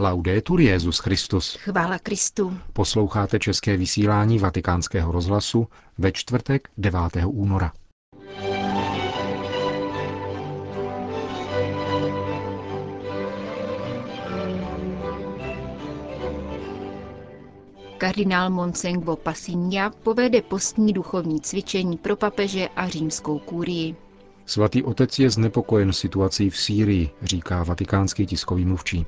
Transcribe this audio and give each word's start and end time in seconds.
Laudetur 0.00 0.60
Jezus 0.60 0.98
Christus. 0.98 1.56
Chvála 1.56 1.98
Kristu. 1.98 2.58
Posloucháte 2.72 3.38
české 3.38 3.76
vysílání 3.76 4.38
Vatikánského 4.38 5.12
rozhlasu 5.12 5.68
ve 5.98 6.12
čtvrtek 6.12 6.68
9. 6.78 7.00
února. 7.26 7.72
Kardinál 17.98 18.50
Monsengvo 18.50 19.16
Passigna 19.16 19.90
povede 19.90 20.42
postní 20.42 20.92
duchovní 20.92 21.40
cvičení 21.40 21.96
pro 21.96 22.16
papeže 22.16 22.68
a 22.76 22.88
římskou 22.88 23.38
kůrii. 23.38 23.96
Svatý 24.46 24.82
otec 24.82 25.18
je 25.18 25.30
znepokojen 25.30 25.92
situací 25.92 26.50
v 26.50 26.56
Sýrii, 26.56 27.10
říká 27.22 27.64
vatikánský 27.64 28.26
tiskový 28.26 28.64
mluvčí. 28.64 29.06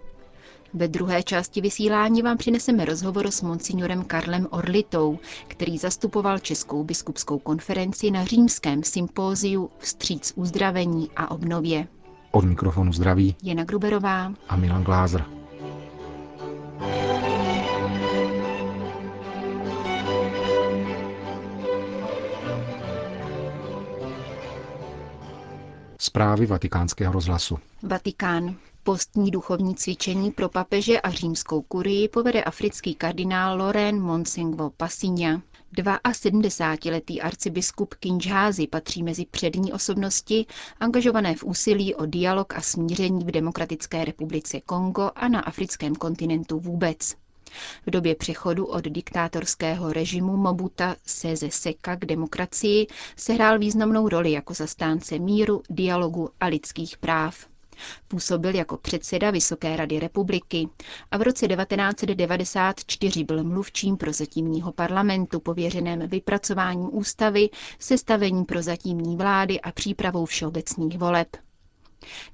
Ve 0.75 0.89
druhé 0.89 1.23
části 1.23 1.61
vysílání 1.61 2.23
vám 2.23 2.37
přineseme 2.37 2.85
rozhovor 2.85 3.31
s 3.31 3.43
monsignorem 3.43 4.05
Karlem 4.05 4.47
Orlitou, 4.51 5.19
který 5.49 5.79
zastupoval 5.79 6.39
Českou 6.39 6.85
biskupskou 6.85 7.39
konferenci 7.39 8.11
na 8.11 8.25
římském 8.25 8.83
sympóziu 8.83 9.71
Vstříc 9.79 10.33
uzdravení 10.37 11.11
a 11.17 11.31
obnově. 11.31 11.87
Od 12.31 12.45
mikrofonu 12.45 12.93
zdraví 12.93 13.37
Jana 13.43 13.65
Gruberová 13.65 14.33
a 14.49 14.57
Milan 14.57 14.85
Glázer. 14.85 15.25
Zprávy 26.05 26.47
vatikánského 26.47 27.13
rozhlasu. 27.13 27.59
Vatikán. 27.83 28.57
Postní 28.83 29.31
duchovní 29.31 29.75
cvičení 29.75 30.31
pro 30.31 30.49
papeže 30.49 31.01
a 31.01 31.11
římskou 31.11 31.63
kurii 31.63 32.09
povede 32.09 32.43
africký 32.45 32.95
kardinál 32.95 33.59
Loren 33.59 34.01
Monsengvo 34.01 34.71
Passigna. 34.71 35.43
72-letý 35.77 37.21
arcibiskup 37.21 37.95
Kinshásy 37.95 38.67
patří 38.67 39.03
mezi 39.03 39.27
přední 39.27 39.73
osobnosti 39.73 40.47
angažované 40.81 41.35
v 41.35 41.45
úsilí 41.45 41.95
o 41.95 42.07
dialog 42.07 42.55
a 42.55 42.61
smíření 42.61 43.25
v 43.25 43.31
Demokratické 43.31 44.05
republice 44.05 44.61
Kongo 44.61 45.11
a 45.15 45.29
na 45.29 45.41
africkém 45.41 45.95
kontinentu 45.95 46.61
vůbec. 46.61 47.15
V 47.87 47.91
době 47.91 48.15
přechodu 48.15 48.67
od 48.67 48.85
diktátorského 48.85 49.93
režimu 49.93 50.37
Mobuta 50.37 50.97
Seze 51.07 51.51
Seka 51.51 51.97
k 51.97 52.05
demokracii 52.05 52.87
sehrál 53.17 53.59
významnou 53.59 54.09
roli 54.09 54.33
jako 54.33 54.55
zastánce 54.55 55.19
míru, 55.19 55.63
dialogu 55.71 56.31
a 56.41 56.47
lidských 56.47 56.97
práv. 56.99 57.47
Působil 58.09 58.55
jako 58.55 58.77
předseda 58.77 59.31
Vysoké 59.31 59.77
rady 59.77 60.01
republiky 60.01 60.69
a 61.11 61.17
v 61.17 61.23
roce 61.23 61.49
1994 61.49 63.25
byl 63.25 63.45
mluvčím 63.45 63.97
prozatímního 63.97 64.73
parlamentu 64.73 65.41
pověřeném 65.41 66.09
vypracováním 66.09 66.89
ústavy, 66.97 67.49
sestavením 67.79 68.45
prozatímní 68.45 69.17
vlády 69.17 69.61
a 69.61 69.73
přípravou 69.73 70.25
všeobecných 70.25 70.99
voleb. 70.99 71.29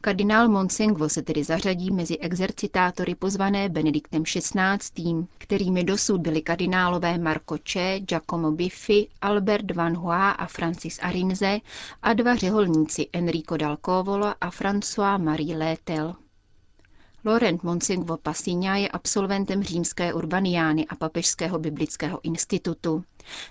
Kardinál 0.01 0.49
Monsengvo 0.49 1.09
se 1.09 1.23
tedy 1.23 1.45
zařadí 1.45 1.91
mezi 1.91 2.19
exercitátory 2.19 3.15
pozvané 3.15 3.69
Benediktem 3.69 4.23
XVI., 4.25 5.27
kterými 5.39 5.85
dosud 5.85 6.21
byli 6.21 6.43
kardinálové 6.43 7.19
Marco 7.19 7.59
Če, 7.59 8.01
Giacomo 8.01 8.53
Biffi, 8.53 9.09
Albert 9.21 9.71
Van 9.71 9.97
Hoa 9.97 10.31
a 10.31 10.47
Francis 10.47 10.99
Arinze 11.03 11.59
a 12.03 12.13
dva 12.13 12.37
řeholníci 12.37 13.09
Enrico 13.13 13.57
Dal 13.57 13.77
Covolo 13.77 14.35
a 14.41 14.51
François 14.51 15.23
Marie 15.23 15.57
Létel. 15.57 16.15
Laurent 17.25 17.63
Monsengvo 17.63 18.17
Passigna 18.17 18.77
je 18.77 18.89
absolventem 18.89 19.63
římské 19.63 20.15
urbaniány 20.15 20.87
a 20.87 20.97
Papežského 20.97 21.59
biblického 21.59 22.21
institutu. 22.23 23.05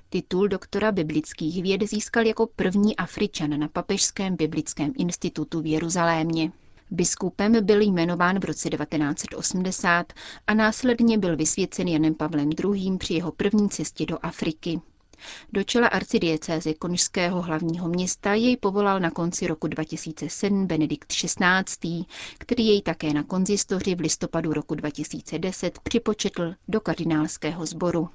Titul 0.10 0.48
doktora 0.48 0.92
biblických 0.92 1.64
věd 1.64 1.82
získal 1.84 2.26
jako 2.26 2.48
první 2.56 2.96
Afričan 2.96 3.60
na 3.60 3.68
Papežském 3.68 4.36
biblickém 4.36 4.94
institutu 4.98 5.62
v 5.62 5.66
Jeruzalémě. 5.66 6.52
Biskupem 6.92 7.66
byl 7.66 7.82
jmenován 7.82 8.40
v 8.40 8.46
roce 8.46 8.70
1980 8.70 10.14
a 10.48 10.54
následně 10.54 11.18
byl 11.18 11.38
vysvěcen 11.38 11.88
Janem 11.88 12.16
Pavlem 12.16 12.50
II. 12.64 12.98
při 12.98 13.14
jeho 13.14 13.32
první 13.32 13.70
cestě 13.70 14.06
do 14.06 14.18
Afriky. 14.22 14.82
Do 15.54 15.64
čela 15.64 15.88
arcidiecéze 15.88 16.74
konžského 16.74 17.42
hlavního 17.42 17.88
města 17.88 18.34
jej 18.34 18.58
povolal 18.58 19.00
na 19.00 19.12
konci 19.12 19.48
roku 19.48 19.68
2007 19.68 20.68
Benedikt 20.68 21.08
XVI., 21.08 22.06
který 22.38 22.68
jej 22.68 22.82
také 22.82 23.14
na 23.14 23.24
konzistoři 23.24 23.96
v 23.96 24.00
listopadu 24.00 24.54
roku 24.54 24.76
2010 24.76 25.80
připočetl 25.80 26.54
do 26.68 26.82
kardinálského 26.82 27.66
sboru. 27.66 28.10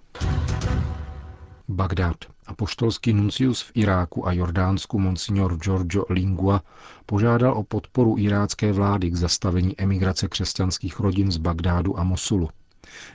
Bagdád. 1.68 2.16
Apoštolský 2.46 3.12
nuncius 3.12 3.62
v 3.62 3.70
Iráku 3.74 4.26
a 4.26 4.32
Jordánsku 4.32 4.98
monsignor 4.98 5.56
Giorgio 5.56 6.04
Lingua 6.08 6.62
požádal 7.06 7.52
o 7.52 7.62
podporu 7.62 8.18
irácké 8.18 8.72
vlády 8.72 9.10
k 9.10 9.16
zastavení 9.16 9.74
emigrace 9.80 10.28
křesťanských 10.28 11.00
rodin 11.00 11.32
z 11.32 11.36
Bagdádu 11.36 11.98
a 11.98 12.04
Mosulu. 12.04 12.48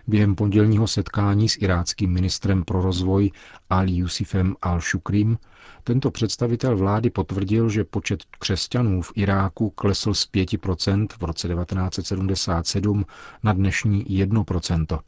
Během 0.07 0.35
pondělního 0.35 0.87
setkání 0.87 1.49
s 1.49 1.57
iráckým 1.61 2.11
ministrem 2.11 2.63
pro 2.63 2.81
rozvoj 2.81 3.31
Ali 3.69 3.91
Yusifem 3.91 4.55
al-Shukrim 4.61 5.37
tento 5.83 6.11
představitel 6.11 6.77
vlády 6.77 7.09
potvrdil, 7.09 7.69
že 7.69 7.83
počet 7.83 8.23
křesťanů 8.39 9.01
v 9.01 9.11
Iráku 9.15 9.69
klesl 9.69 10.13
z 10.13 10.31
5% 10.31 11.07
v 11.19 11.23
roce 11.23 11.47
1977 11.47 13.05
na 13.43 13.53
dnešní 13.53 14.05
1%. 14.05 14.99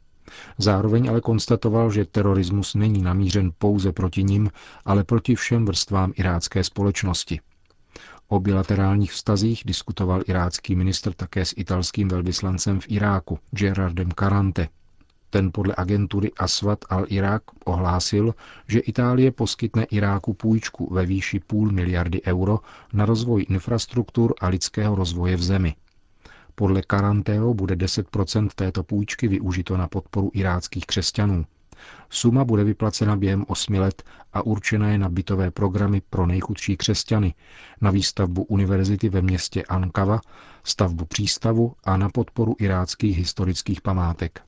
Zároveň 0.58 1.08
ale 1.10 1.20
konstatoval, 1.20 1.90
že 1.90 2.04
terorismus 2.04 2.74
není 2.74 3.02
namířen 3.02 3.52
pouze 3.58 3.92
proti 3.92 4.24
nim, 4.24 4.50
ale 4.84 5.04
proti 5.04 5.34
všem 5.34 5.66
vrstvám 5.66 6.12
irácké 6.16 6.64
společnosti. 6.64 7.40
O 8.32 8.40
bilaterálních 8.40 9.12
vztazích 9.12 9.62
diskutoval 9.66 10.22
irácký 10.26 10.76
ministr 10.76 11.12
také 11.12 11.44
s 11.44 11.54
italským 11.56 12.08
velvyslancem 12.08 12.80
v 12.80 12.84
Iráku, 12.88 13.38
Gerardem 13.50 14.08
Carante. 14.18 14.68
Ten 15.30 15.50
podle 15.52 15.74
agentury 15.76 16.32
Aswat 16.38 16.78
al-Iraq 16.90 17.40
ohlásil, 17.64 18.34
že 18.68 18.78
Itálie 18.78 19.30
poskytne 19.32 19.84
Iráku 19.84 20.34
půjčku 20.34 20.94
ve 20.94 21.06
výši 21.06 21.40
půl 21.40 21.72
miliardy 21.72 22.22
euro 22.26 22.58
na 22.92 23.06
rozvoj 23.06 23.46
infrastruktur 23.48 24.34
a 24.40 24.48
lidského 24.48 24.94
rozvoje 24.94 25.36
v 25.36 25.42
zemi. 25.42 25.74
Podle 26.54 26.82
Karanteo 26.82 27.54
bude 27.54 27.74
10% 27.74 28.48
této 28.54 28.82
půjčky 28.82 29.28
využito 29.28 29.76
na 29.76 29.88
podporu 29.88 30.30
iráckých 30.34 30.86
křesťanů. 30.86 31.44
Suma 32.10 32.44
bude 32.44 32.64
vyplacena 32.64 33.16
během 33.16 33.44
osmi 33.48 33.78
let 33.80 34.02
a 34.32 34.42
určena 34.46 34.88
je 34.88 34.98
na 34.98 35.08
bytové 35.08 35.50
programy 35.50 36.02
pro 36.10 36.26
nejchudší 36.26 36.76
křesťany, 36.76 37.34
na 37.80 37.90
výstavbu 37.90 38.42
univerzity 38.42 39.08
ve 39.08 39.22
městě 39.22 39.62
Ankava, 39.62 40.20
stavbu 40.64 41.04
přístavu 41.04 41.74
a 41.84 41.96
na 41.96 42.08
podporu 42.08 42.56
iráckých 42.58 43.18
historických 43.18 43.80
památek. 43.80 44.42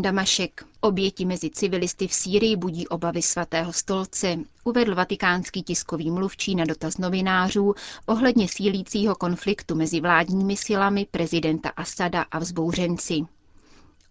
Damašek. 0.00 0.64
Oběti 0.80 1.24
mezi 1.24 1.50
civilisty 1.50 2.08
v 2.08 2.14
Sýrii 2.14 2.56
budí 2.56 2.88
obavy 2.88 3.22
svatého 3.22 3.72
stolce, 3.72 4.36
uvedl 4.64 4.94
vatikánský 4.94 5.62
tiskový 5.62 6.10
mluvčí 6.10 6.54
na 6.54 6.64
dotaz 6.64 6.98
novinářů 6.98 7.74
ohledně 8.06 8.48
sílícího 8.48 9.14
konfliktu 9.14 9.74
mezi 9.74 10.00
vládními 10.00 10.56
silami 10.56 11.06
prezidenta 11.10 11.68
Asada 11.68 12.22
a 12.30 12.38
vzbouřenci. 12.38 13.20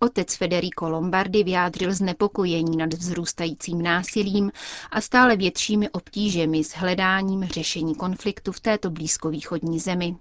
Otec 0.03 0.35
Federico 0.35 0.89
Lombardi 0.89 1.43
vyjádřil 1.43 1.93
znepokojení 1.93 2.77
nad 2.77 2.93
vzrůstajícím 2.93 3.81
násilím 3.81 4.51
a 4.91 5.01
stále 5.01 5.35
většími 5.35 5.89
obtížemi 5.89 6.63
s 6.63 6.71
hledáním 6.75 7.43
řešení 7.45 7.95
konfliktu 7.95 8.51
v 8.51 8.59
této 8.59 8.89
blízkovýchodní 8.89 9.79
zemi. 9.79 10.15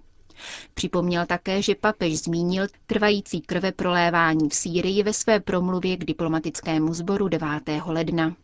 Připomněl 0.73 1.25
také, 1.25 1.61
že 1.61 1.75
papež 1.75 2.19
zmínil 2.19 2.67
trvající 2.85 3.41
krve 3.41 3.71
prolévání 3.71 4.49
v 4.49 4.55
Sýrii 4.55 5.03
ve 5.03 5.13
své 5.13 5.39
promluvě 5.39 5.97
k 5.97 6.05
diplomatickému 6.05 6.93
sboru 6.93 7.27
9. 7.27 7.49
ledna. 7.85 8.35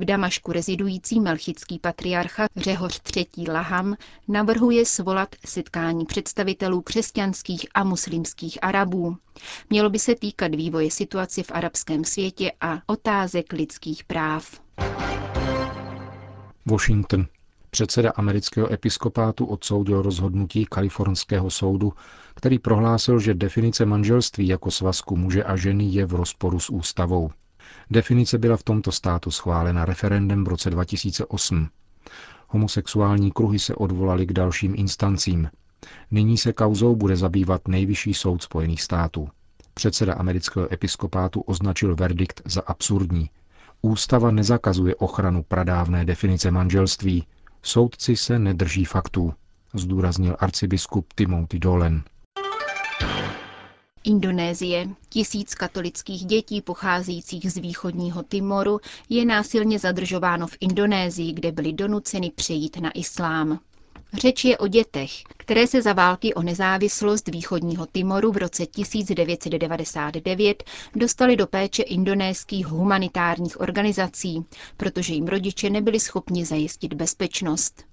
V 0.00 0.04
Damašku 0.04 0.52
rezidující 0.52 1.20
melchický 1.20 1.78
patriarcha 1.78 2.46
Řehoř 2.56 3.00
III. 3.16 3.50
Laham 3.50 3.96
navrhuje 4.28 4.86
svolat 4.86 5.28
setkání 5.46 6.04
představitelů 6.04 6.80
křesťanských 6.82 7.66
a 7.74 7.84
muslimských 7.84 8.58
Arabů. 8.64 9.16
Mělo 9.70 9.90
by 9.90 9.98
se 9.98 10.14
týkat 10.14 10.54
vývoje 10.54 10.90
situace 10.90 11.42
v 11.42 11.50
arabském 11.50 12.04
světě 12.04 12.52
a 12.60 12.78
otázek 12.86 13.52
lidských 13.52 14.04
práv. 14.04 14.60
Washington. 16.66 17.26
Předseda 17.70 18.10
amerického 18.10 18.72
episkopátu 18.72 19.46
odsoudil 19.46 20.02
rozhodnutí 20.02 20.64
kalifornského 20.64 21.50
soudu, 21.50 21.92
který 22.34 22.58
prohlásil, 22.58 23.18
že 23.20 23.34
definice 23.34 23.86
manželství 23.86 24.48
jako 24.48 24.70
svazku 24.70 25.16
muže 25.16 25.44
a 25.44 25.56
ženy 25.56 25.84
je 25.84 26.06
v 26.06 26.14
rozporu 26.14 26.60
s 26.60 26.70
ústavou. 26.70 27.30
Definice 27.90 28.38
byla 28.38 28.56
v 28.56 28.62
tomto 28.62 28.92
státu 28.92 29.30
schválena 29.30 29.84
referendem 29.84 30.44
v 30.44 30.48
roce 30.48 30.70
2008. 30.70 31.68
Homosexuální 32.48 33.30
kruhy 33.30 33.58
se 33.58 33.74
odvolali 33.74 34.26
k 34.26 34.32
dalším 34.32 34.74
instancím. 34.76 35.50
Nyní 36.10 36.38
se 36.38 36.52
kauzou 36.52 36.96
bude 36.96 37.16
zabývat 37.16 37.68
nejvyšší 37.68 38.14
soud 38.14 38.42
Spojených 38.42 38.82
států. 38.82 39.28
Předseda 39.74 40.14
amerického 40.14 40.72
episkopátu 40.72 41.40
označil 41.40 41.96
verdikt 41.96 42.42
za 42.44 42.60
absurdní. 42.66 43.30
Ústava 43.82 44.30
nezakazuje 44.30 44.94
ochranu 44.94 45.42
pradávné 45.42 46.04
definice 46.04 46.50
manželství. 46.50 47.26
Soudci 47.62 48.16
se 48.16 48.38
nedrží 48.38 48.84
faktů, 48.84 49.34
zdůraznil 49.74 50.36
arcibiskup 50.38 51.12
Timothy 51.14 51.58
Dolan. 51.58 52.02
Indonésie. 54.04 54.88
Tisíc 55.08 55.54
katolických 55.54 56.24
dětí 56.24 56.60
pocházejících 56.60 57.52
z 57.52 57.56
východního 57.56 58.22
Timoru 58.22 58.80
je 59.08 59.24
násilně 59.24 59.78
zadržováno 59.78 60.46
v 60.46 60.56
Indonésii, 60.60 61.32
kde 61.32 61.52
byly 61.52 61.72
donuceny 61.72 62.30
přejít 62.34 62.76
na 62.76 62.90
islám. 62.90 63.60
Řeč 64.12 64.44
je 64.44 64.58
o 64.58 64.66
dětech, 64.66 65.10
které 65.36 65.66
se 65.66 65.82
za 65.82 65.92
války 65.92 66.34
o 66.34 66.42
nezávislost 66.42 67.28
východního 67.28 67.86
Timoru 67.86 68.32
v 68.32 68.36
roce 68.36 68.66
1999 68.66 70.64
dostali 70.96 71.36
do 71.36 71.46
péče 71.46 71.82
indonéských 71.82 72.66
humanitárních 72.66 73.60
organizací, 73.60 74.44
protože 74.76 75.14
jim 75.14 75.26
rodiče 75.26 75.70
nebyli 75.70 76.00
schopni 76.00 76.44
zajistit 76.44 76.94
bezpečnost. 76.94 77.84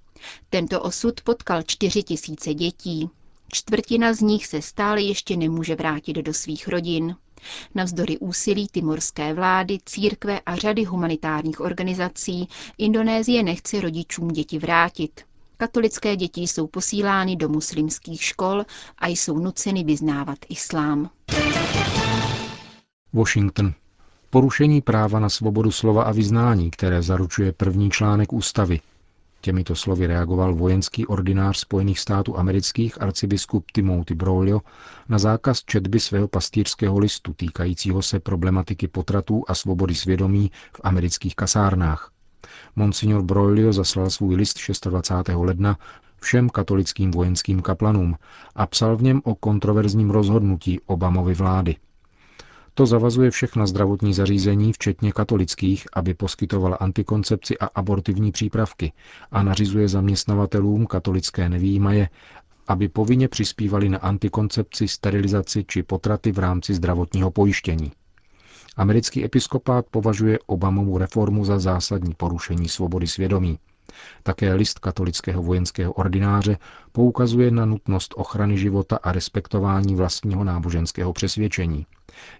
Tento 0.49 0.81
osud 0.81 1.21
potkal 1.21 1.63
4 1.63 2.03
tisíce 2.03 2.53
dětí. 2.53 3.09
Čtvrtina 3.51 4.13
z 4.13 4.21
nich 4.21 4.47
se 4.47 4.61
stále 4.61 5.01
ještě 5.01 5.37
nemůže 5.37 5.75
vrátit 5.75 6.13
do 6.13 6.33
svých 6.33 6.67
rodin. 6.67 7.15
Navzdory 7.75 8.17
úsilí 8.17 8.67
timorské 8.67 9.33
vlády, 9.33 9.77
církve 9.85 10.39
a 10.45 10.55
řady 10.55 10.83
humanitárních 10.83 11.61
organizací 11.61 12.47
Indonésie 12.77 13.43
nechce 13.43 13.81
rodičům 13.81 14.27
děti 14.27 14.59
vrátit. 14.59 15.21
Katolické 15.57 16.15
děti 16.15 16.41
jsou 16.41 16.67
posílány 16.67 17.35
do 17.35 17.49
muslimských 17.49 18.23
škol 18.23 18.63
a 18.97 19.07
jsou 19.07 19.39
nuceny 19.39 19.83
vyznávat 19.83 20.37
islám. 20.49 21.09
Washington. 23.13 23.73
Porušení 24.29 24.81
práva 24.81 25.19
na 25.19 25.29
svobodu 25.29 25.71
slova 25.71 26.03
a 26.03 26.11
vyznání, 26.11 26.71
které 26.71 27.01
zaručuje 27.01 27.51
první 27.51 27.91
článek 27.91 28.33
ústavy. 28.33 28.79
Těmito 29.41 29.75
slovy 29.75 30.07
reagoval 30.07 30.55
vojenský 30.55 31.07
ordinář 31.07 31.57
Spojených 31.57 31.99
států 31.99 32.37
amerických 32.37 33.01
arcibiskup 33.01 33.71
Timothy 33.71 34.15
Broglio 34.15 34.61
na 35.09 35.19
zákaz 35.19 35.63
četby 35.63 35.99
svého 35.99 36.27
pastýřského 36.27 36.99
listu 36.99 37.33
týkajícího 37.33 38.01
se 38.01 38.19
problematiky 38.19 38.87
potratů 38.87 39.43
a 39.47 39.55
svobody 39.55 39.95
svědomí 39.95 40.51
v 40.77 40.81
amerických 40.83 41.35
kasárnách. 41.35 42.11
Monsignor 42.75 43.21
Broglio 43.21 43.73
zaslal 43.73 44.09
svůj 44.09 44.35
list 44.35 44.57
26. 44.83 45.37
ledna 45.37 45.77
všem 46.21 46.49
katolickým 46.49 47.11
vojenským 47.11 47.61
kaplanům 47.61 48.15
a 48.55 48.67
psal 48.67 48.97
v 48.97 49.03
něm 49.03 49.21
o 49.23 49.35
kontroverzním 49.35 50.09
rozhodnutí 50.09 50.79
Obamovy 50.85 51.33
vlády. 51.33 51.75
To 52.77 52.85
zavazuje 52.85 53.31
všechna 53.31 53.67
zdravotní 53.67 54.13
zařízení, 54.13 54.73
včetně 54.73 55.11
katolických, 55.11 55.87
aby 55.93 56.13
poskytovala 56.13 56.75
antikoncepci 56.75 57.57
a 57.57 57.65
abortivní 57.65 58.31
přípravky 58.31 58.93
a 59.31 59.43
nařizuje 59.43 59.87
zaměstnavatelům 59.87 60.85
katolické 60.85 61.49
nevýjímaje, 61.49 62.09
aby 62.67 62.89
povinně 62.89 63.27
přispívali 63.27 63.89
na 63.89 63.97
antikoncepci, 63.97 64.87
sterilizaci 64.87 65.63
či 65.67 65.83
potraty 65.83 66.31
v 66.31 66.39
rámci 66.39 66.73
zdravotního 66.73 67.31
pojištění. 67.31 67.91
Americký 68.75 69.25
episkopát 69.25 69.85
považuje 69.91 70.39
Obamovu 70.45 70.97
reformu 70.97 71.45
za 71.45 71.59
zásadní 71.59 72.13
porušení 72.13 72.69
svobody 72.69 73.07
svědomí. 73.07 73.59
Také 74.23 74.53
list 74.53 74.79
katolického 74.79 75.43
vojenského 75.43 75.93
ordináře 75.93 76.57
poukazuje 76.91 77.51
na 77.51 77.65
nutnost 77.65 78.13
ochrany 78.17 78.57
života 78.57 78.99
a 79.03 79.11
respektování 79.11 79.95
vlastního 79.95 80.43
náboženského 80.43 81.13
přesvědčení. 81.13 81.85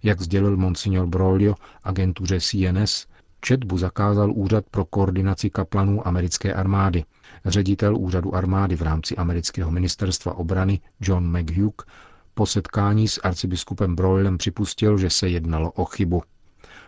Jak 0.03 0.21
sdělil 0.21 0.57
monsignor 0.57 1.07
Broglio 1.07 1.55
agentuře 1.83 2.39
CNS, 2.41 3.07
četbu 3.41 3.77
zakázal 3.77 4.31
Úřad 4.31 4.65
pro 4.71 4.85
koordinaci 4.85 5.49
kaplanů 5.49 6.07
americké 6.07 6.53
armády. 6.53 7.03
Ředitel 7.45 7.97
úřadu 7.97 8.35
armády 8.35 8.75
v 8.75 8.81
rámci 8.81 9.15
amerického 9.15 9.71
ministerstva 9.71 10.33
obrany 10.33 10.79
John 11.01 11.37
McHugh 11.37 11.85
po 12.33 12.45
setkání 12.45 13.07
s 13.07 13.19
arcibiskupem 13.23 13.95
Broilem 13.95 14.37
připustil, 14.37 14.97
že 14.97 15.09
se 15.09 15.29
jednalo 15.29 15.71
o 15.71 15.85
chybu. 15.85 16.23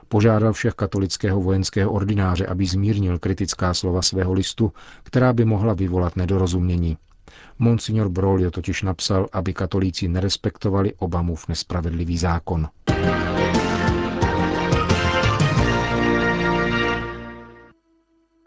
Požádal 0.09 0.53
všech 0.53 0.73
katolického 0.73 1.41
vojenského 1.41 1.91
ordináře, 1.91 2.45
aby 2.45 2.65
zmírnil 2.65 3.19
kritická 3.19 3.73
slova 3.73 4.01
svého 4.01 4.33
listu, 4.33 4.73
která 5.03 5.33
by 5.33 5.45
mohla 5.45 5.73
vyvolat 5.73 6.15
nedorozumění. 6.15 6.97
Monsignor 7.59 8.09
Brolio 8.09 8.51
totiž 8.51 8.81
napsal, 8.83 9.27
aby 9.31 9.53
katolíci 9.53 10.07
nerespektovali 10.07 10.93
Obamův 10.93 11.47
nespravedlivý 11.47 12.17
zákon. 12.17 12.67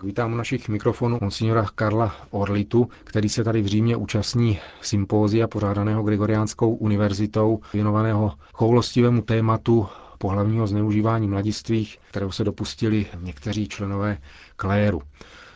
Vítám 0.05 0.33
u 0.33 0.37
našich 0.37 0.69
mikrofonů 0.69 1.19
monsignora 1.21 1.67
Karla 1.75 2.15
Orlitu, 2.31 2.89
který 3.05 3.29
se 3.29 3.45
tady 3.45 3.63
v 3.63 3.67
Římě 3.67 3.97
účastní 3.97 4.61
sympózia 4.81 5.49
pořádaného 5.49 6.03
Gregoriánskou 6.03 6.75
univerzitou 6.75 7.61
věnovaného 7.73 8.33
choulostivému 8.53 9.23
tématu 9.23 9.87
pohlavního 10.23 10.67
zneužívání 10.67 11.29
mladistvých, 11.29 11.99
kterého 12.11 12.33
se 12.33 12.45
dopustili 12.45 13.07
někteří 13.21 13.69
členové 13.69 14.19
kléru. 14.57 15.03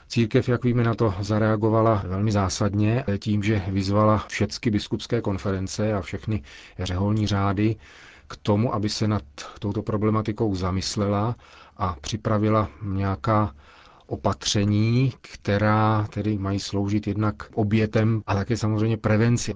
Církev, 0.09 0.49
jak 0.49 0.65
víme, 0.65 0.85
na 0.85 0.95
to 0.95 1.15
zareagovala 1.21 2.03
velmi 2.07 2.33
zásadně 2.33 3.05
tím, 3.19 3.43
že 3.43 3.63
vyzvala 3.69 4.25
všechny 4.29 4.71
biskupské 4.71 5.21
konference 5.21 5.93
a 5.95 6.01
všechny 6.01 6.43
řeholní 6.79 7.27
řády 7.27 7.77
k 8.29 8.37
tomu, 8.37 8.75
aby 8.75 8.89
se 8.89 9.09
nad 9.09 9.23
touto 9.59 9.83
problematikou 9.83 10.55
zamyslela 10.55 11.37
a 11.77 11.97
připravila 12.01 12.69
nějaká 12.83 13.55
opatření, 14.07 15.13
která 15.21 16.07
tedy 16.11 16.39
mají 16.39 16.61
sloužit 16.61 17.07
jednak 17.07 17.35
obětem 17.55 18.23
a 18.27 18.35
také 18.35 18.57
samozřejmě 18.57 18.97
prevenci. 18.97 19.55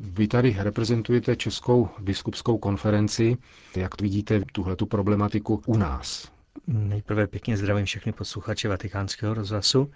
Vy 0.00 0.28
tady 0.28 0.56
reprezentujete 0.58 1.36
Českou 1.36 1.88
biskupskou 2.00 2.58
konferenci. 2.58 3.36
Jak 3.76 4.00
vidíte 4.00 4.40
tuhletu 4.52 4.86
problematiku 4.86 5.62
u 5.66 5.76
nás? 5.76 6.32
Nejprve 6.66 7.26
pěkně 7.26 7.56
zdravím 7.56 7.86
všechny 7.86 8.12
posluchače 8.12 8.68
Vatikánského 8.68 9.34
rozhlasu. 9.34 9.90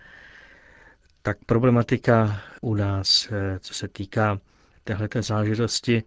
Tak 1.23 1.39
problematika 1.47 2.41
u 2.61 2.75
nás, 2.75 3.29
eh, 3.33 3.59
co 3.59 3.75
se 3.75 3.89
týká 3.89 4.39
téhleté 4.85 5.23
záležitosti, 5.23 6.03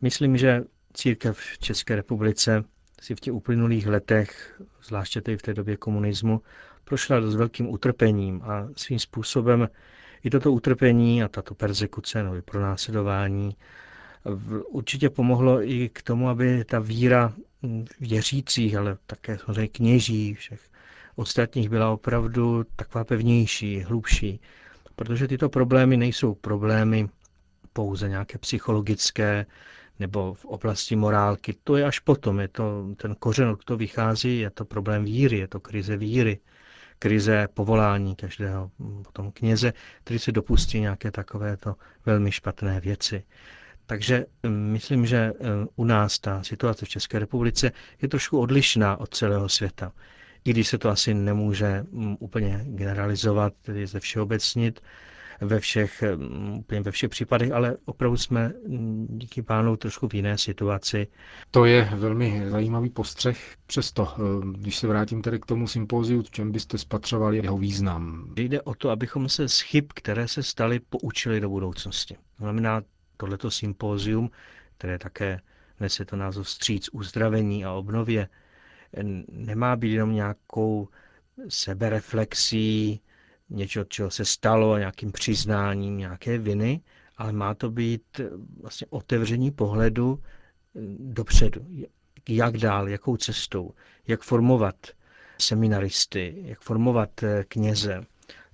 myslím, 0.00 0.36
že 0.36 0.62
církev 0.94 1.38
v 1.38 1.58
České 1.58 1.96
republice 1.96 2.64
si 3.00 3.14
v 3.14 3.20
těch 3.20 3.34
uplynulých 3.34 3.86
letech, 3.86 4.60
zvláště 4.82 5.20
tedy 5.20 5.36
v 5.36 5.42
té 5.42 5.54
době 5.54 5.76
komunismu, 5.76 6.42
prošla 6.90 7.22
s 7.30 7.34
velkým 7.34 7.68
utrpením 7.68 8.42
a 8.42 8.68
svým 8.76 8.98
způsobem 8.98 9.68
i 10.24 10.30
toto 10.30 10.52
utrpení 10.52 11.22
a 11.22 11.28
tato 11.28 11.54
persekuce 11.54 12.22
nebo 12.22 12.42
pronásledování 12.42 13.56
určitě 14.68 15.10
pomohlo 15.10 15.62
i 15.62 15.88
k 15.88 16.02
tomu, 16.02 16.28
aby 16.28 16.64
ta 16.64 16.78
víra 16.78 17.32
věřících, 18.00 18.76
ale 18.76 18.96
také 19.06 19.38
samozřejmě 19.38 19.68
kněží, 19.68 20.34
všech 20.34 20.60
ostatních 21.16 21.68
byla 21.68 21.90
opravdu 21.90 22.64
taková 22.76 23.04
pevnější, 23.04 23.80
hlubší. 23.80 24.40
Protože 24.96 25.28
tyto 25.28 25.48
problémy 25.48 25.96
nejsou 25.96 26.34
problémy 26.34 27.08
pouze 27.72 28.08
nějaké 28.08 28.38
psychologické 28.38 29.46
nebo 29.98 30.34
v 30.34 30.44
oblasti 30.44 30.96
morálky. 30.96 31.54
To 31.64 31.76
je 31.76 31.84
až 31.84 31.98
potom, 31.98 32.40
je 32.40 32.48
to 32.48 32.94
ten 32.96 33.14
kořen, 33.14 33.48
od 33.48 33.64
toho 33.64 33.78
vychází, 33.78 34.38
je 34.38 34.50
to 34.50 34.64
problém 34.64 35.04
víry, 35.04 35.38
je 35.38 35.48
to 35.48 35.60
krize 35.60 35.96
víry 35.96 36.38
krize 37.02 37.48
povolání 37.54 38.16
každého 38.16 38.70
potom 39.02 39.32
kněze, 39.32 39.72
který 40.04 40.18
se 40.18 40.32
dopustí 40.32 40.80
nějaké 40.80 41.10
takovéto 41.10 41.74
velmi 42.06 42.32
špatné 42.32 42.80
věci. 42.80 43.22
Takže 43.86 44.26
mm, 44.42 44.72
myslím, 44.72 45.06
že 45.06 45.16
e, 45.16 45.32
u 45.76 45.84
nás 45.84 46.18
ta 46.18 46.42
situace 46.42 46.84
v 46.84 46.88
České 46.88 47.18
republice 47.18 47.72
je 48.02 48.08
trošku 48.08 48.38
odlišná 48.40 48.96
od 48.96 49.14
celého 49.14 49.48
světa. 49.48 49.92
I 50.44 50.50
když 50.50 50.68
se 50.68 50.78
to 50.78 50.88
asi 50.88 51.14
nemůže 51.14 51.84
mm, 51.90 52.16
úplně 52.20 52.60
generalizovat, 52.64 53.52
tedy 53.62 53.86
ze 53.86 54.00
všeobecnit, 54.00 54.80
ve 55.40 55.60
všech, 55.60 56.02
mm, 56.16 56.58
úplně 56.58 56.80
ve 56.80 56.90
všech 56.90 57.10
případech, 57.10 57.52
ale 57.52 57.76
opravdu 57.84 58.16
jsme 58.16 58.52
mm, 58.66 59.06
díky 59.10 59.42
pánu 59.42 59.76
trošku 59.76 60.08
v 60.08 60.14
jiné 60.14 60.38
situaci. 60.38 61.06
To 61.50 61.64
je 61.64 61.90
velmi 61.94 62.50
zajímavý 62.50 62.90
postřeh. 62.90 63.56
Přesto, 63.66 64.14
eh, 64.16 64.20
když 64.58 64.76
se 64.76 64.86
vrátím 64.86 65.22
tedy 65.22 65.40
k 65.40 65.46
tomu 65.46 65.66
sympóziu, 65.68 66.22
v 66.22 66.30
čem 66.30 66.52
byste 66.52 66.78
spatřovali 66.78 67.36
jeho 67.36 67.58
význam? 67.58 68.32
Jde 68.36 68.62
o 68.62 68.74
to, 68.74 68.90
abychom 68.90 69.28
se 69.28 69.48
z 69.48 69.60
chyb, 69.60 69.84
které 69.94 70.28
se 70.28 70.42
staly, 70.42 70.80
poučili 70.80 71.40
do 71.40 71.48
budoucnosti. 71.48 72.14
To 72.14 72.44
znamená, 72.44 72.82
tohleto 73.16 73.50
sympózium, 73.50 74.30
které 74.78 74.98
také 74.98 75.40
nese 75.80 76.04
to 76.04 76.16
název 76.16 76.48
stříc 76.48 76.88
uzdravení 76.92 77.64
a 77.64 77.72
obnově, 77.72 78.28
nemá 79.28 79.76
být 79.76 79.92
jenom 79.92 80.14
nějakou 80.14 80.88
sebereflexí, 81.48 83.00
něčeho, 83.50 83.84
čeho 83.84 84.10
se 84.10 84.24
stalo, 84.24 84.78
nějakým 84.78 85.12
přiznáním 85.12 85.98
nějaké 85.98 86.38
viny, 86.38 86.80
ale 87.16 87.32
má 87.32 87.54
to 87.54 87.70
být 87.70 88.20
vlastně 88.62 88.86
otevření 88.90 89.50
pohledu 89.50 90.18
dopředu. 90.98 91.60
Jak 92.28 92.56
dál, 92.58 92.88
jakou 92.88 93.16
cestou, 93.16 93.70
jak 94.06 94.22
formovat 94.22 94.74
seminaristy, 95.38 96.34
jak 96.44 96.60
formovat 96.60 97.10
kněze, 97.48 98.00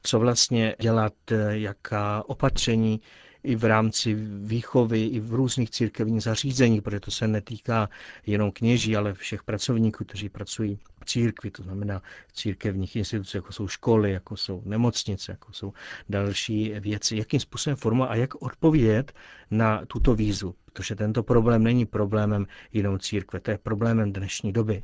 co 0.02 0.18
vlastně 0.18 0.76
dělat, 0.80 1.12
jaká 1.50 2.22
opatření 2.26 3.00
i 3.46 3.56
v 3.56 3.64
rámci 3.64 4.14
výchovy, 4.44 5.06
i 5.06 5.20
v 5.20 5.34
různých 5.34 5.70
církevních 5.70 6.22
zařízeních, 6.22 6.82
protože 6.82 7.00
to 7.00 7.10
se 7.10 7.28
netýká 7.28 7.88
jenom 8.26 8.50
kněží, 8.52 8.96
ale 8.96 9.14
všech 9.14 9.42
pracovníků, 9.42 10.04
kteří 10.04 10.28
pracují 10.28 10.78
v 11.02 11.04
církvi, 11.04 11.50
to 11.50 11.62
znamená 11.62 12.02
církevních 12.32 12.96
institucí, 12.96 13.36
jako 13.36 13.52
jsou 13.52 13.68
školy, 13.68 14.12
jako 14.12 14.36
jsou 14.36 14.62
nemocnice, 14.64 15.32
jako 15.32 15.52
jsou 15.52 15.72
další 16.08 16.72
věci, 16.80 17.16
jakým 17.16 17.40
způsobem 17.40 17.76
forma 17.76 18.06
a 18.06 18.14
jak 18.14 18.42
odpovědět 18.42 19.12
na 19.50 19.84
tuto 19.86 20.14
výzvu, 20.14 20.54
protože 20.64 20.94
tento 20.94 21.22
problém 21.22 21.62
není 21.62 21.86
problémem 21.86 22.46
jenom 22.72 22.98
církve, 22.98 23.40
to 23.40 23.50
je 23.50 23.58
problémem 23.58 24.12
dnešní 24.12 24.52
doby. 24.52 24.82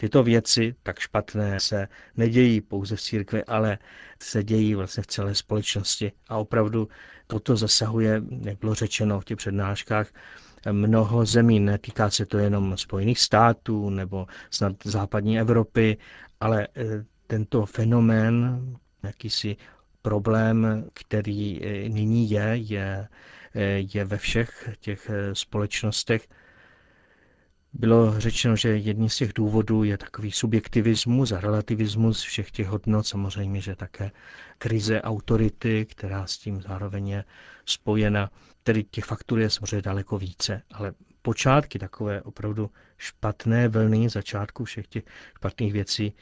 Tyto 0.00 0.22
věci, 0.22 0.74
tak 0.82 0.98
špatné, 0.98 1.60
se 1.60 1.88
nedějí 2.16 2.60
pouze 2.60 2.96
v 2.96 3.00
církvi, 3.02 3.44
ale 3.44 3.78
se 4.22 4.44
dějí 4.44 4.74
vlastně 4.74 5.02
v 5.02 5.06
celé 5.06 5.34
společnosti. 5.34 6.12
A 6.28 6.36
opravdu 6.36 6.88
toto 7.26 7.56
zasahuje, 7.56 8.22
jak 8.44 8.58
bylo 8.58 8.74
řečeno 8.74 9.20
v 9.20 9.24
těch 9.24 9.36
přednáškách, 9.36 10.08
mnoho 10.72 11.26
zemí. 11.26 11.60
Netýká 11.60 12.10
se 12.10 12.26
to 12.26 12.38
jenom 12.38 12.76
Spojených 12.76 13.20
států 13.20 13.90
nebo 13.90 14.26
snad 14.50 14.72
západní 14.84 15.40
Evropy, 15.40 15.96
ale 16.40 16.62
e, 16.76 16.84
tento 17.26 17.66
fenomén, 17.66 18.60
jakýsi 19.02 19.56
problém, 20.02 20.84
který 20.94 21.64
e, 21.64 21.88
nyní 21.88 22.30
je, 22.30 22.48
je, 22.56 23.08
e, 23.54 23.62
je 23.94 24.04
ve 24.04 24.16
všech 24.18 24.70
těch 24.80 25.10
společnostech 25.32 26.26
bylo 27.72 28.20
řečeno, 28.20 28.56
že 28.56 28.68
jedním 28.76 29.08
z 29.08 29.16
těch 29.16 29.32
důvodů 29.32 29.84
je 29.84 29.98
takový 29.98 30.32
subjektivismus 30.32 31.32
a 31.32 31.40
relativismus 31.40 32.22
všech 32.22 32.50
těch 32.50 32.66
hodnot, 32.66 33.06
samozřejmě, 33.06 33.60
že 33.60 33.76
také 33.76 34.10
krize 34.58 35.02
autority, 35.02 35.86
která 35.86 36.26
s 36.26 36.38
tím 36.38 36.62
zároveň 36.62 37.08
je 37.08 37.24
spojena. 37.64 38.30
Tedy 38.62 38.84
těch 38.84 39.04
faktur 39.04 39.40
je 39.40 39.50
samozřejmě 39.50 39.82
daleko 39.82 40.18
více, 40.18 40.62
ale 40.72 40.92
počátky 41.22 41.78
takové 41.78 42.22
opravdu 42.22 42.70
špatné 42.98 43.68
vlny 43.68 44.08
začátku 44.08 44.64
všech 44.64 44.86
těch 44.86 45.04
špatných 45.36 45.72
věcí 45.72 46.12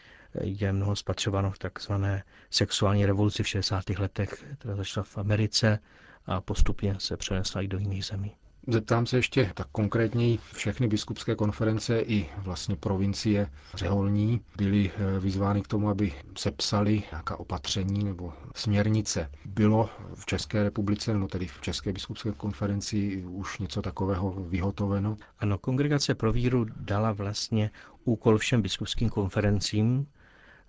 je 0.40 0.72
mnoho 0.72 0.96
spatřováno 0.96 1.50
v 1.50 1.58
takzvané 1.58 2.24
sexuální 2.50 3.06
revoluci 3.06 3.42
v 3.42 3.48
60. 3.48 3.90
letech, 3.90 4.44
která 4.58 4.76
začala 4.76 5.04
v 5.04 5.18
Americe 5.18 5.78
a 6.26 6.40
postupně 6.40 6.94
se 6.98 7.16
přenesla 7.16 7.62
i 7.62 7.68
do 7.68 7.78
jiných 7.78 8.04
zemí. 8.04 8.34
Zeptám 8.70 9.06
se 9.06 9.16
ještě 9.16 9.50
tak 9.54 9.66
konkrétněji. 9.72 10.38
Všechny 10.52 10.88
biskupské 10.88 11.34
konference 11.34 12.00
i 12.00 12.26
vlastně 12.38 12.76
provincie 12.76 13.50
řeholní 13.74 14.40
byly 14.56 14.90
eh, 14.96 15.20
vyzvány 15.20 15.62
k 15.62 15.66
tomu, 15.68 15.88
aby 15.88 16.12
sepsali 16.38 17.02
nějaká 17.10 17.36
opatření 17.40 18.04
nebo 18.04 18.32
směrnice. 18.54 19.30
Bylo 19.44 19.90
v 20.14 20.26
České 20.26 20.62
republice, 20.62 21.12
nebo 21.12 21.28
tedy 21.28 21.46
v 21.46 21.60
České 21.60 21.92
biskupské 21.92 22.32
konferenci 22.32 23.24
už 23.26 23.58
něco 23.58 23.82
takového 23.82 24.30
vyhotoveno? 24.30 25.16
Ano, 25.38 25.58
Kongregace 25.58 26.14
pro 26.14 26.32
víru 26.32 26.66
dala 26.76 27.12
vlastně 27.12 27.70
úkol 28.04 28.38
všem 28.38 28.62
biskupským 28.62 29.08
konferencím, 29.08 30.06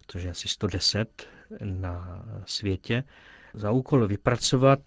protože 0.05 0.27
je 0.27 0.31
asi 0.31 0.47
110 0.47 1.27
na 1.63 2.23
světě, 2.45 3.03
za 3.53 3.71
úkol 3.71 4.07
vypracovat 4.07 4.79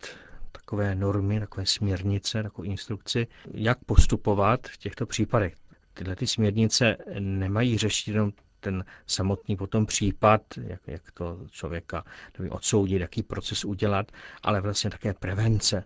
takové 0.52 0.94
normy, 0.94 1.40
takové 1.40 1.66
směrnice, 1.66 2.42
takové 2.42 2.68
instrukci, 2.68 3.26
jak 3.54 3.78
postupovat 3.84 4.68
v 4.68 4.76
těchto 4.76 5.06
případech. 5.06 5.54
Tyhle 5.94 6.16
ty 6.16 6.26
směrnice 6.26 6.96
nemají 7.18 7.78
řešit 7.78 8.10
jenom 8.10 8.32
ten 8.60 8.84
samotný 9.06 9.56
potom 9.56 9.86
případ, 9.86 10.42
jak, 10.66 10.80
jak 10.86 11.12
to 11.12 11.38
člověka 11.50 12.04
odsoudit, 12.50 13.00
jaký 13.00 13.22
proces 13.22 13.64
udělat, 13.64 14.12
ale 14.42 14.60
vlastně 14.60 14.90
také 14.90 15.14
prevence. 15.14 15.84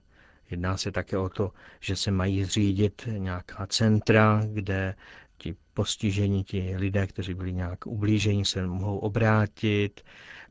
Jedná 0.51 0.77
se 0.77 0.93
také 0.93 1.19
o 1.19 1.29
to, 1.29 1.53
že 1.81 1.97
se 1.97 2.11
mají 2.11 2.45
zřídit 2.45 3.03
nějaká 3.07 3.67
centra, 3.67 4.43
kde 4.53 4.95
ti 5.39 5.55
postižení, 5.75 6.45
ti 6.45 6.77
lidé, 6.77 7.07
kteří 7.07 7.35
byli 7.35 7.53
nějak 7.53 7.87
ublíženi, 7.87 8.45
se 8.45 8.67
mohou 8.67 8.99
obrátit. 8.99 10.01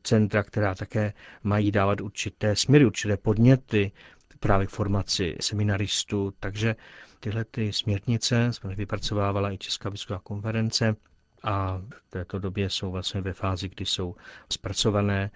Centra, 0.02 0.42
která 0.42 0.74
také 0.74 1.12
mají 1.42 1.70
dávat 1.70 2.00
určité 2.00 2.56
směry, 2.56 2.86
určité 2.86 3.16
podněty 3.16 3.92
právě 4.40 4.66
k 4.66 4.70
formaci 4.70 5.36
seminaristů, 5.40 6.32
takže 6.40 6.76
tyhle 7.20 7.44
ty 7.44 7.72
směrnice 7.72 8.52
jsme 8.52 8.74
vypracovávala 8.74 9.52
i 9.52 9.58
Česká 9.58 9.90
biskupová 9.90 10.18
konference 10.20 10.96
a 11.42 11.78
v 11.90 12.10
této 12.10 12.38
době 12.38 12.70
jsou 12.70 12.90
vlastně 12.90 13.20
ve 13.20 13.32
fázi, 13.32 13.68
kdy 13.68 13.86
jsou 13.86 14.14
zpracované. 14.52 15.30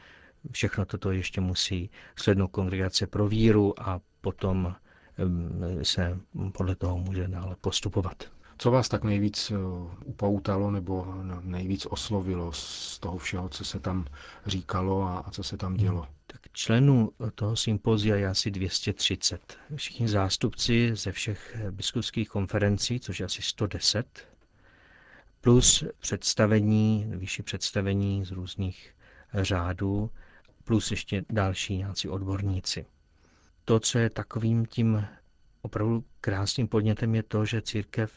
Všechno 0.53 0.85
toto 0.85 1.13
ještě 1.13 1.41
musí 1.41 1.91
slednout 2.17 2.51
kongregace 2.51 3.07
pro 3.07 3.29
víru 3.29 3.81
a 3.83 4.01
potom 4.21 4.75
se 5.83 6.19
podle 6.53 6.75
toho 6.77 6.99
může 6.99 7.29
dále 7.29 7.57
postupovat. 7.61 8.25
Co 8.63 8.71
vás 8.71 8.89
tak 8.89 9.05
nejvíc 9.05 9.51
eh, 9.51 9.57
upoutalo 10.05 10.71
nebo 10.71 11.15
nejvíc 11.41 11.87
oslovilo 11.87 12.53
z 12.53 12.99
toho 12.99 13.19
všeho, 13.19 13.49
co 13.49 13.65
se 13.65 13.81
tam 13.81 14.07
říkalo 14.47 15.03
a 15.03 15.25
co 15.31 15.43
se 15.43 15.57
tam 15.57 15.75
dělo? 15.75 16.07
Tak 16.27 16.41
členů 16.53 17.11
toho 17.35 17.57
sympozia 17.57 18.17
je 18.17 18.29
asi 18.29 18.51
230. 18.51 19.59
Všichni 19.77 20.09
zástupci 20.09 20.91
ze 20.95 21.13
všech 21.13 21.57
biskupských 21.71 22.29
konferencí, 22.29 23.01
což 23.01 23.21
je 23.21 23.27
asi 23.27 23.43
110, 23.43 24.29
plus 25.41 25.85
představení, 26.01 27.07
vyšší 27.17 27.43
představení 27.43 28.25
z 28.25 28.31
různých 28.31 28.95
řádů, 29.35 30.11
plus 30.65 30.91
ještě 30.91 31.25
další 31.31 31.77
nějací 31.77 32.09
odborníci. 32.09 32.87
To, 33.65 33.81
co 33.81 33.99
je 33.99 34.11
takovým 34.11 34.67
tím 34.67 35.07
opravdu 35.63 36.05
krásným 36.21 36.69
podnětem, 36.69 37.15
je 37.15 37.23
to, 37.23 37.45
že 37.45 37.63
církev 37.63 38.13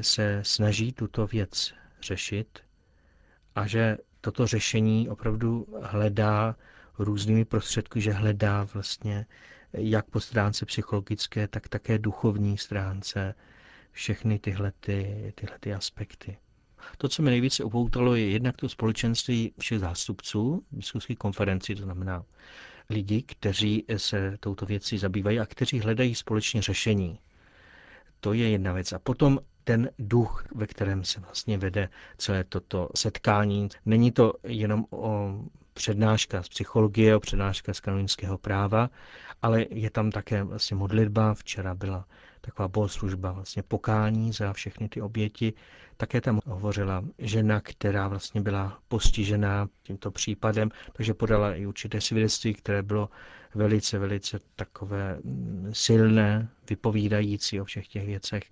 se 0.00 0.40
snaží 0.42 0.92
tuto 0.92 1.26
věc 1.26 1.74
řešit 2.02 2.58
a 3.54 3.66
že 3.66 3.96
toto 4.20 4.46
řešení 4.46 5.08
opravdu 5.08 5.66
hledá 5.82 6.56
různými 6.98 7.44
prostředky, 7.44 8.00
že 8.00 8.12
hledá 8.12 8.64
vlastně 8.74 9.26
jak 9.72 10.06
po 10.10 10.20
stránce 10.20 10.66
psychologické, 10.66 11.48
tak 11.48 11.68
také 11.68 11.98
duchovní 11.98 12.58
stránce 12.58 13.34
všechny 13.92 14.38
tyhle, 14.38 14.72
ty, 14.80 15.32
tyhle 15.34 15.58
ty 15.58 15.74
aspekty. 15.74 16.38
To, 16.98 17.08
co 17.08 17.22
mi 17.22 17.30
nejvíce 17.30 17.64
upoutalo, 17.64 18.14
je 18.14 18.30
jednak 18.30 18.56
to 18.56 18.68
společenství 18.68 19.52
všech 19.60 19.78
zástupců 19.80 20.64
biskupských 20.70 21.18
konferencí, 21.18 21.74
to 21.74 21.82
znamená 21.82 22.24
lidi, 22.90 23.22
kteří 23.22 23.84
se 23.96 24.36
touto 24.40 24.66
věcí 24.66 24.98
zabývají 24.98 25.40
a 25.40 25.46
kteří 25.46 25.80
hledají 25.80 26.14
společně 26.14 26.62
řešení. 26.62 27.18
To 28.20 28.32
je 28.32 28.50
jedna 28.50 28.72
věc. 28.72 28.92
A 28.92 28.98
potom 28.98 29.38
ten 29.64 29.90
duch, 29.98 30.44
ve 30.54 30.66
kterém 30.66 31.04
se 31.04 31.20
vlastně 31.20 31.58
vede 31.58 31.88
celé 32.18 32.44
toto 32.44 32.88
setkání. 32.94 33.68
Není 33.86 34.12
to 34.12 34.32
jenom 34.44 34.84
o 34.90 35.34
přednáška 35.74 36.42
z 36.42 36.48
psychologie, 36.48 37.16
o 37.16 37.20
přednáška 37.20 37.74
z 37.74 37.80
kanonického 37.80 38.38
práva, 38.38 38.90
ale 39.42 39.66
je 39.70 39.90
tam 39.90 40.10
také 40.10 40.42
vlastně 40.42 40.76
modlitba. 40.76 41.34
Včera 41.34 41.74
byla 41.74 42.06
taková 42.40 42.68
bohoslužba, 42.68 43.32
vlastně 43.32 43.62
pokání 43.62 44.32
za 44.32 44.52
všechny 44.52 44.88
ty 44.88 45.00
oběti. 45.00 45.52
Také 45.96 46.20
tam 46.20 46.40
hovořila 46.46 47.04
žena, 47.18 47.60
která 47.60 48.08
vlastně 48.08 48.40
byla 48.40 48.78
postižená 48.88 49.68
tímto 49.82 50.10
případem, 50.10 50.70
takže 50.92 51.14
podala 51.14 51.54
i 51.54 51.66
určité 51.66 52.00
svědectví, 52.00 52.54
které 52.54 52.82
bylo 52.82 53.08
velice, 53.54 53.98
velice 53.98 54.38
takové 54.56 55.18
silné, 55.72 56.48
vypovídající 56.70 57.60
o 57.60 57.64
všech 57.64 57.88
těch 57.88 58.06
věcech. 58.06 58.42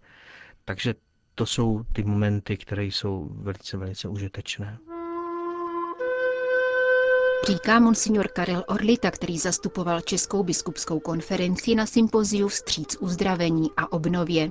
Takže 0.65 0.95
to 1.35 1.47
jsou 1.47 1.83
ty 1.93 2.03
momenty, 2.03 2.57
které 2.57 2.85
jsou 2.85 3.29
velice, 3.33 3.77
velice 3.77 4.09
užitečné. 4.09 4.79
Říká 7.47 7.81
monsignor 7.81 8.29
Karel 8.29 8.65
Orlita, 8.69 9.11
který 9.11 9.39
zastupoval 9.39 10.01
Českou 10.01 10.43
biskupskou 10.43 11.01
konferenci 11.01 11.75
na 11.75 11.87
sympoziu 11.87 12.49
Vstříc 12.49 12.97
uzdravení 13.01 13.71
a 13.77 13.93
obnově. 13.93 14.51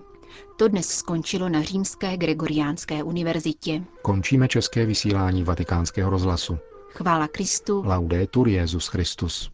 To 0.57 0.67
dnes 0.67 0.87
skončilo 0.87 1.49
na 1.49 1.61
Římské 1.61 2.17
Gregoriánské 2.17 3.03
univerzitě. 3.03 3.83
Končíme 4.01 4.47
české 4.47 4.85
vysílání 4.85 5.43
vatikánského 5.43 6.09
rozhlasu. 6.09 6.57
Chvála 6.89 7.27
Kristu. 7.27 7.83
Laudetur 7.85 8.47
Jezus 8.47 8.87
Christus. 8.87 9.51